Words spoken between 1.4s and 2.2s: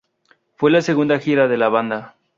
de la banda.